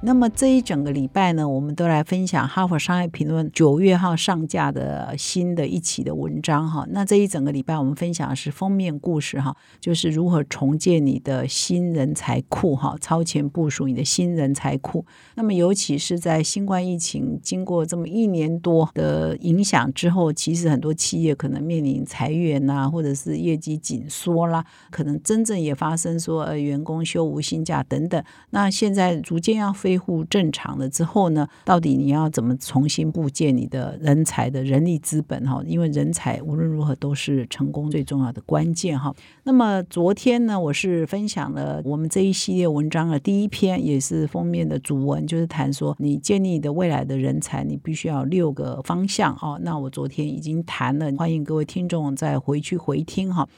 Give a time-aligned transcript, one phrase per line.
[0.00, 6.86] 那么这一整个礼拜呢，我们都来分享《哈佛商业评论》九月号上架的新的一期的文章哈。
[6.90, 15.04] 那这一整个礼拜，我们分享的是封面故事哈，就是如何重建你的新人才库哈，超前部署你的新人才库。
[15.34, 28.22] 那么尤其是在新冠疫情经过这么一年多的影响之后，其实很多企业可能面临裁员呐，或者是业绩紧缩啦，可能真正也发生说呃员工休无薪假等等。
[28.50, 35.62] 那现在逐渐要恢复正常了之后呢，到底你要怎么重新构建你的人才的人力资本哈？
[35.66, 39.14] 因为人才无论如何都是成功最重要的关键哈。
[39.44, 49.58] 那么昨天呢，我是分享了我们这一系列文章的第一篇，也是封面的主文，就是谈说你建立你的未来的人才，你必须要六个方向哦。
[49.62, 53.48] 那我昨天已经谈了，欢迎各位听众再回去回听哈。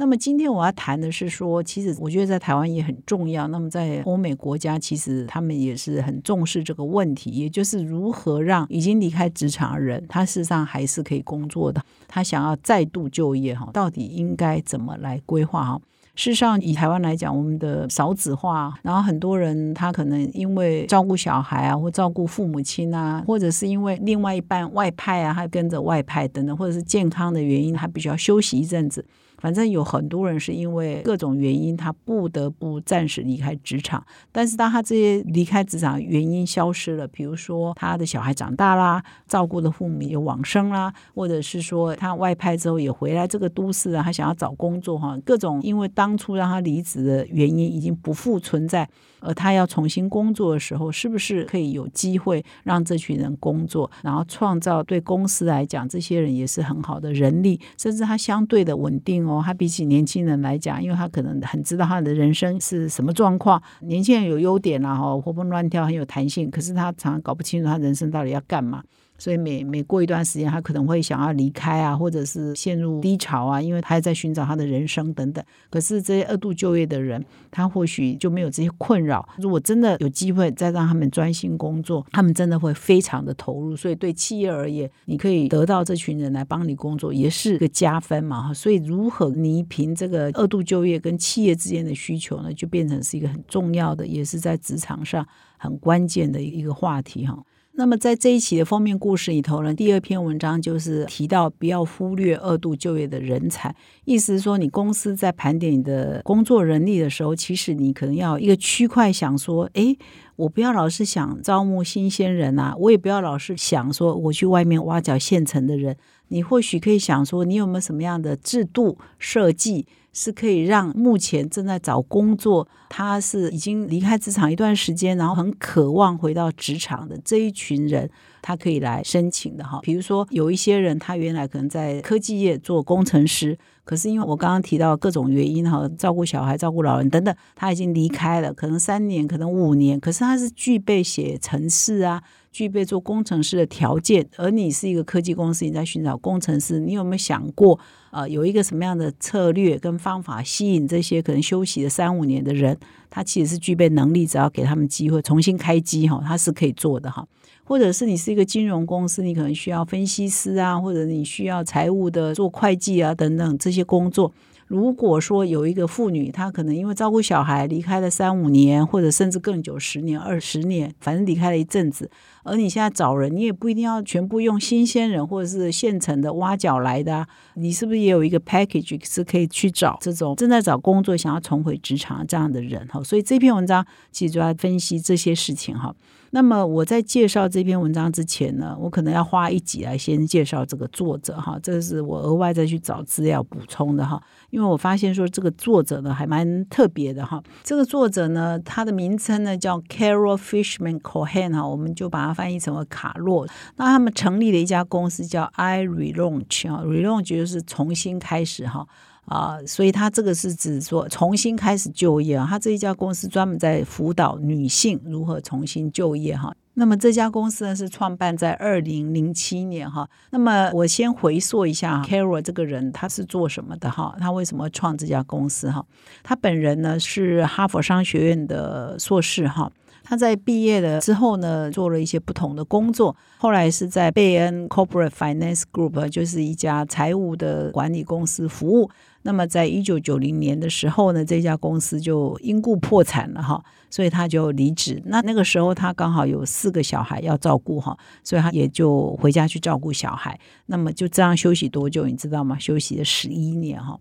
[0.00, 3.46] 那么今天我要谈的是说，其实我觉得在台湾也很重要。
[3.48, 15.80] 那么在欧美国家，其实他们也是很重视这个问题，也就是如何让已经离开职场的人，他事实上还是可以工作的，他想要再度就业哈，到底应该怎么来规划哈？
[16.14, 29.04] 事实上，以台湾来讲，我们的少子化，然后很多人他可能因为照顾小孩啊，或照顾父母亲啊，或者是因为另外一半外派啊，他跟着外派等等，或者是健康的原因，他必须要休息一阵子。
[29.40, 34.04] 反正有很多人是因为各种原因，他不得不暂时离开职场。
[34.30, 48.88] 但是当他这些离开职场原因消失了，比如说他的小孩长大啦，照顾的父母也往生啦，或者是说他外派之后也回来这个都市啊，他想要找工作哈，各种因为当初让他离职的原因已经不复存在。
[49.22, 59.42] 而他要重新工作的时候，是不是可以有机会让这群人工作，然后创造对公司来讲，这些人也是很好的人力，甚至他相对的稳定哦。
[59.44, 63.62] 他比起年轻人来讲，因为他可能很知道他的人生是什么状况。
[63.80, 68.82] 年轻人有优点啦，哈，活蹦乱跳，很有弹性，可是他常常搞不清楚他人生到底要干嘛。
[69.20, 75.44] 所以每每过一段时间，他可能会想要离开啊，或者是陷入低潮啊，因为他在寻找他的人生等等。
[75.68, 79.28] 可是这些二度就业的人，他或许就没有这些困扰。
[79.36, 83.76] 如果真的有机会再让他们专心工作，他们真的会非常的投入。
[83.76, 88.48] 所以对企业而言，你可以得到这群人来帮你工作，也是个加分嘛。
[88.48, 95.26] 哈，所以如何弥平这个二度就业跟企业之间的需求呢，就变成是一个很重要的，也是在职场上
[95.58, 97.38] 很关键的一个话题哈。
[97.80, 103.74] 那么在这一期的封面故事里头呢，第二篇文章就是提到不要忽略二度就业的人才，
[104.04, 109.96] 意思是说，你公司在盘点你的工作人力的时候，其实你可能要一个区块想说，诶，
[110.36, 115.96] 我不要老是想招募新鲜人啊，我也不要老是想说我去外面挖角现成的人，
[116.28, 119.86] 你或许可以想说，你有没有什么样的制度设计？
[120.12, 128.10] 是可以让目前正在找工作，他是已经离开职场一段时间，然后很渴望回到职场的这一群人，
[128.42, 129.78] 他可以来申请的哈。
[129.82, 142.22] 比如说，有一些人他原来可能在科技业做工程师，可是因为我刚刚提到各种原因哈，照顾小孩、照顾老人等等，他已经离开了，可能三年，可能五年，可是他是具备写程式啊。
[142.52, 147.78] 具备做工程师的条件，而你是一个科技公司，你在寻找工程师，你有没有想过，
[148.10, 152.76] 呃，有一个什么样的策略跟方法吸引这些可能休息了三五年的人？
[153.08, 157.24] 他其实是具备能力，只要给他们机会重新开机哈，他是可以做的哈。
[157.70, 164.32] 或者是你是一个金融公司，你可能需要分析师啊，或者你需要财务的做会计啊等等这些工作。
[164.66, 172.10] 如果说有一个妇女，她可能因为照顾小孩离开了三五年，或者甚至更久十年、二十年，反正离开了一阵子，
[172.42, 183.00] 而你现在找人，你也不一定要全部用新鲜人或者是现成的挖角来的，你是不是也有一个 package 是可以去找这种正在找工作、想要重回职场这样的人哈？
[183.04, 185.94] 所以这篇文章其实就要分析这些事情哈。
[186.32, 203.46] 那么我在介绍这篇文章之前呢，我可能要花一集来先介绍这个作者哈，这是我额外再去找资料补充的哈，因为我发现说这个作者呢还蛮特别的哈，这个作者呢他的名称呢叫 Carol Fishman Cohen 哈，我们就把它翻译成为卡洛，
[203.76, 208.86] 那他们成立了一家公司叫 I Relaunch 啊，Relaunch 就是重新开始哈。
[209.30, 212.44] 啊，所以他这个是指说重新开始就业啊。
[212.50, 216.52] 他这一家公司专门在辅导女性如何重新就业哈。
[216.74, 220.08] 那么这家公司呢是创办在二零零七年哈。
[220.30, 224.16] 那么我先回溯一下 Carol 这个人他是做什么的哈？
[224.18, 225.84] 他为什么创这家公司哈？
[226.24, 229.70] 他本人呢是哈佛商学院的硕士哈。
[230.02, 233.14] 他在毕业了之后呢，做了一些不同的工作。
[233.38, 238.90] 后来是在贝恩 Corporate Finance Group，就是一家财务的管理公司服务。
[239.22, 245.02] 那么，在一九九零年的时候呢，这家公司就因故破产了哈，所以他就离职。
[245.04, 250.38] 那那个时候他刚好有四个小孩要照顾哈，所以他也就回家去照顾小孩。
[250.66, 252.58] 那么就这样休息多久，你知道吗？
[252.58, 253.98] 休息了十一年哈，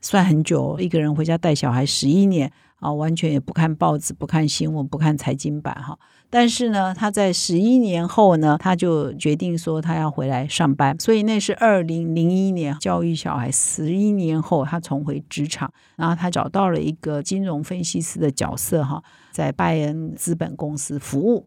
[0.00, 2.52] 算很久，一个人回家带小孩十一年。
[2.78, 5.98] 啊，完全也不看报纸，不看新闻，不看财经版哈。
[6.28, 10.98] 但是呢，他在十一年后呢，他就决定说他要回来上班。
[10.98, 21.46] 所以那是二零零一年教育小孩，十一年后他重回职场，然后他找到了一个金融分析师的角色哈，在拜恩资本公司服务。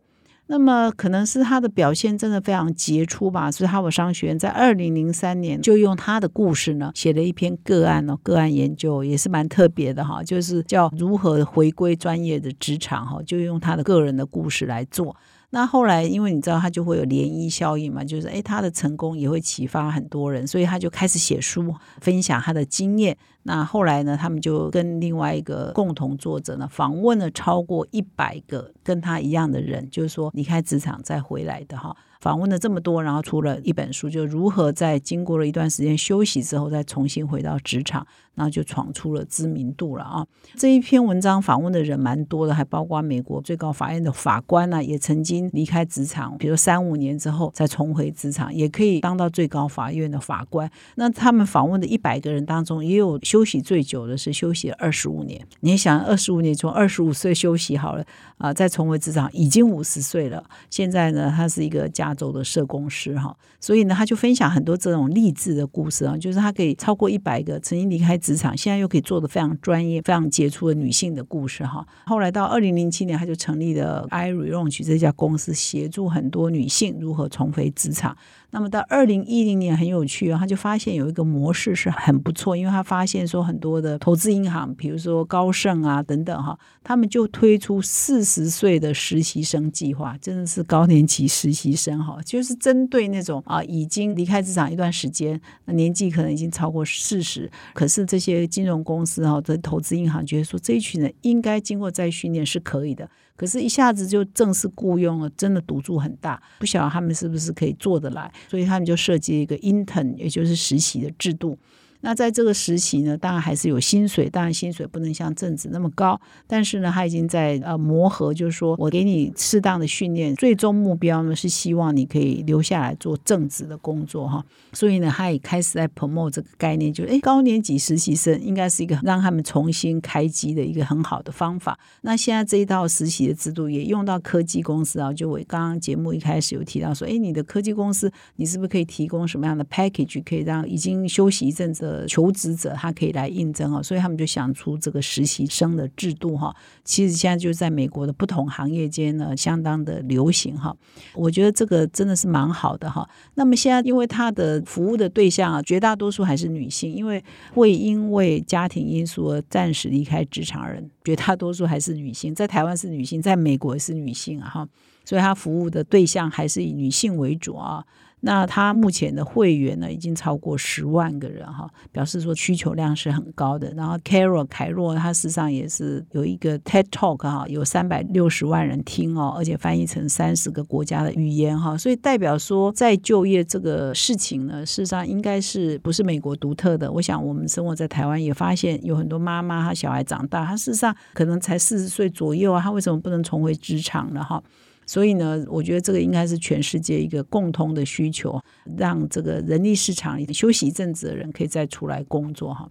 [0.52, 15.16] 那么可能是他的表现真的非常杰出吧，所以哈佛商学院在二零零三年就用他的故事呢写了一篇个案哦，个案研究也是蛮特别的哈，就是叫如何回归专业的职场哈，就用他的个人的故事来做。
[15.52, 23.18] 那后来，因为你知道他就会有涟漪效应嘛，就是诶，他的成功也会启发很多人，所以他就开始写书，分享他的经验。
[23.44, 31.96] 那后来呢，他们就跟另外一个共同作者呢，访问了超过一百个跟他一样的人，就是说离开职场再回来的哈。
[32.20, 38.06] 访问了这么多，然后出了一本书，就如何在经过了一段时间休息之后，再重新回到职场，
[38.36, 40.28] 然后就闯出了知名度了啊！
[40.58, 50.70] 这一篇文章访问的人蛮多的，还包括美国最高法院的法官呢，也曾经离开职场，比如三五年之后再重回职场，也可以当到最高法院的法官。
[50.96, 55.42] 那他们访问的一百个人当中，也有休息最久的是休息了二十五年。
[55.62, 58.04] 你想，二十五年从二十五岁休息好了
[58.38, 60.44] 啊，再重回职场，已经五十岁了。
[60.70, 62.09] 现在呢，他是一个家。
[62.10, 71.86] 亚洲的社工师哈，所以呢，他就分享很多这种励志的故事啊，就是他可以超过一百个曾经离开职场，现在又可以做的非常专业、非常杰出的女性的故事哈。
[72.06, 78.18] 后来到二零零七年，他就成立了 i r e Launch 这家公司，协助很多女性如何重回职场。
[78.52, 103.10] 那么到二零一零年很有趣哦，他就发现有一个模式是很不错，因为他发现说很多的投资银行，比如说高盛啊等等哈，他们就推出四十岁的实习生计划，真的是高年级实习生哈，就是针对那种啊已经离开职场一段时间，那年纪可能已经超过四十，可是这些金融公司哈的投资银行觉得说这一群人应该经过再训练是可以的。
[103.40, 111.58] 可是，一下子就正式雇佣了，真的赌注很大，不晓得他们是不是可以做得来，所以他们就设计一个 intern，也就是实习的制度。
[112.02, 124.42] 那在这个实习呢，当然还是有薪水，当然薪水不能像正职那么高，但是呢，他已经在呃磨合，就是说我给你适当的训练，最终目标呢是希望你可以留下来做正职的工作哈。
[124.72, 131.78] 所以呢，他也开始在 promote 这个概念，就是哎，高年级实习生应该是一个让他们重新开机的一个很好的方法。
[132.04, 141.89] 那现在这一套实习的制度也用到科技公司啊，就我刚刚节目一开始有提到说，哎，你的科技公司你是不是可以提供什么样的 package，可以让已经休息一阵子。
[141.90, 146.56] 呃，求职者他可以来应征哦，所以他们就想出这个实习生的制度哈。
[146.84, 150.76] 其实现在就在美国的不同行业间呢，相当的流行哈。
[151.16, 153.10] 我觉得这个真的是蛮好的哈。
[153.34, 157.24] 那么现在因为他的服务的对象啊，绝大多数还是女性，因为
[157.56, 162.36] 会因为家庭因素而暂时离开职场人，绝大多数还是女性。
[162.36, 164.68] 在台湾是女性，在美国是女性啊哈，
[165.04, 167.84] 所以他服务的对象还是以女性为主啊。
[168.22, 173.74] 那他目前的会员呢，已经超过十万个人哈，表示说需求量是很高的。
[173.76, 186.92] 然后 Carol 凯若他事实上也是有一个 TED Talk 哈，有三百六十万人听哦，而且翻译成三十个国家的语言哈，所以代表说在就业这个事情呢，事实上应该是不是美国独特的。
[186.92, 194.24] 我想我们生活在台湾也发现有很多妈妈，她小孩长大，她事实上可能才四十岁左右啊，她为什么不能重回职场呢？
[194.24, 194.44] 哈？
[194.90, 198.42] 所以呢，我觉得这个应该是全世界一个共通的需求，
[198.76, 202.68] 让这个人力市场里休息一阵子的人可以再出来工作哈。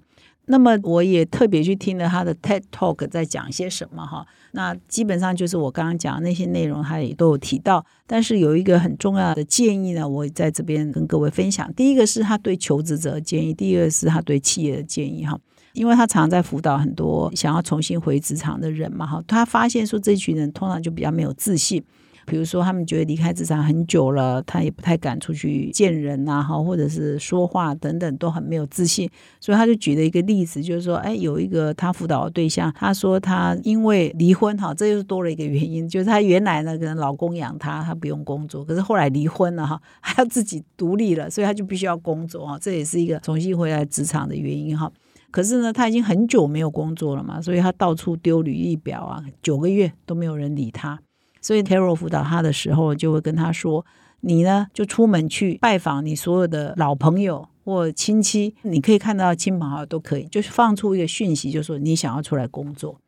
[0.47, 4.27] 那么我也特别去听了他的 TED Talk，在讲些什么哈。
[4.51, 7.87] 那基本上就是我刚刚讲的那些内容，他也都有提到。
[8.05, 11.73] 但是有一个很重要的建议呢，我在这边跟各位分享。
[11.75, 15.39] 第一个是他对求职者的建议，第二个是他对企业的建议哈。
[15.75, 21.81] 因为他常在辅导很多想要重新回职场的人嘛哈，他发现说这群人通常就比较没有自信。
[22.29, 29.09] 比如说他们觉得离开职场很久了，他也不太敢出去见人呐，哈，或者是说话等等都很没有自信，
[29.41, 44.93] 所以他就举了一个例子，就是说，哎，有一个他辅导的对象，他说他因为离婚，哈，这又是多了一个原因，就是他原来呢可能老公养他，他不用工作，可是后来离婚了，哈， 还要自己独立了，所以他就必须要工作，哈，这也是一个重新回来职场的原因，哈。
[45.31, 50.99] 可是呢，他已经很久没有工作了嘛，所以他到处丢履历表啊，九个月都没有人理他。
[51.41, 53.85] 所以 Carol 辅导他的时候，就会跟他说
[54.21, 63.01] ：“你呢，就出门去拜访你所有的老朋友或亲戚，你可以看到亲朋好友都可以，就是放出一个讯息，就说你想要出来工作。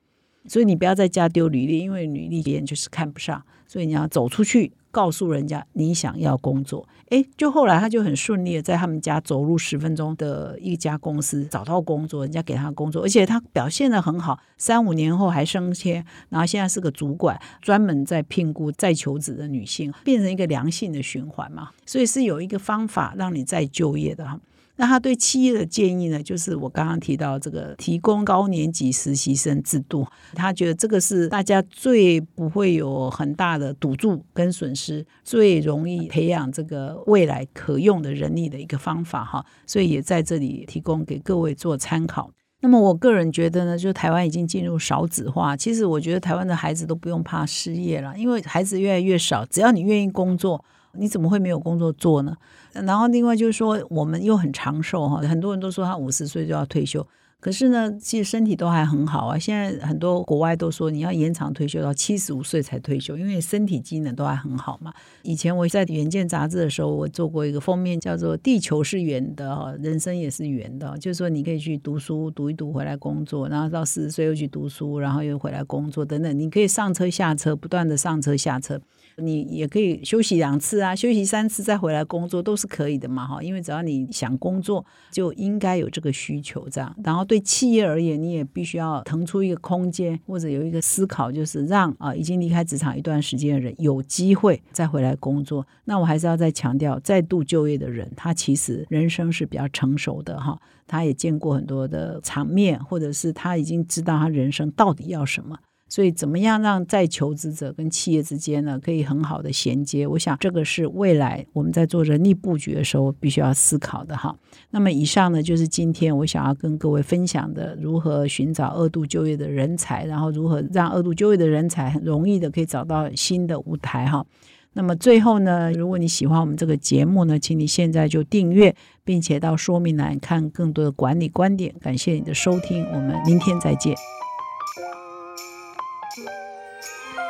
[0.47, 24.39] 所以你不要在家丢履历，因为履历别人就是看不上，所以你要走出去。”告诉人家你想要工作，哎，就后来他就很顺利的在他们家走路十分钟的一家公司找到工作，人家给他工作，而且他表现的很好，三五年后还升迁，然后现在是个主管，专门在聘雇再求职的女性，变成一个良性的循环嘛，所以是有一个方法让你再就业的哈。
[24.81, 42.31] 那他对企业的建议呢，就是我刚刚提到这个提供高年级实习生制度，他觉得这个是大家最不会有很大的赌注跟损失，最容易培养这个未来可用的人力的一个方法哈，所以也在这里提供给各位做参考。
[42.63, 50.65] 那么我个人觉得呢，就台湾已经进入少子化，其实我觉得台湾的孩子都不用怕失业了，因为孩子越来越少，只要你愿意工作。
[50.95, 52.37] 你怎么会没有工作做呢？
[52.73, 57.07] 然后另外就是说，我们又很长寿哈，很多人都说他五十岁就要退休。
[57.41, 59.39] 可是呢，其实身体都还很好啊。
[59.39, 64.93] 现在很多国外都说你要延长退休到七十五岁才退休，因为身体机能都还很好嘛。
[65.23, 76.39] 以前我在《远见》杂志的时候，我做过一个封面，叫做《地球是圆的，人生也是圆的》，就是说你可以去读书，读一读回来工作，然后到四十岁又去读书，然后又回来工作等等。
[76.39, 78.79] 你可以上车下车，不断的上车下车。
[79.17, 83.43] 你也可以休息两次啊，休息三次再回来工作都是可以的嘛哈。
[83.43, 86.95] 因为只要你想工作，就应该有这个需求这样。
[87.05, 95.67] 然后对企业而言，你也必须要腾出一个空间，或者有一个思考，就是让啊已经离开职场一段时间的人有机会再回来工作。
[95.85, 105.59] 那我还是要再强调，再度就业的人，他其实人生是比较成熟的哈，他也见过很多的场面，或者是他已经知道他人生到底要什么。
[105.91, 110.07] 所以，怎么样让在求职者跟企业之间呢，可以很好的衔接？
[110.07, 114.35] 我想，这个是未来我们在做人力布局的时候必须要思考的哈。
[114.71, 124.25] 那么，以上呢就是今天我想要跟各位分享的，如何寻找二度就业的人才，然后如何让二度就业的人才很容易的可以找到新的舞台哈。
[124.73, 131.75] 那么最后呢，如果你喜欢我们这个节目呢，请你现在就订阅，并且到说明栏看更多的管理观点。
[131.81, 133.97] 感谢你的收听，我们明天再见。